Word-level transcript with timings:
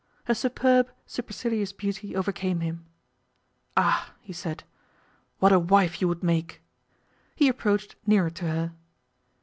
Her 0.23 0.33
superb, 0.33 0.89
supercilious 1.05 1.71
beauty 1.73 2.15
overcame 2.15 2.61
him. 2.61 2.87
'Ah!' 3.77 4.15
he 4.19 4.33
said, 4.33 4.63
'what 5.37 5.51
a 5.51 5.59
wife 5.59 6.01
you 6.01 6.07
would 6.07 6.23
make!' 6.23 6.59
He 7.35 7.47
approached 7.47 7.95
nearer 8.07 8.31
to 8.31 8.47
her. 8.47 8.71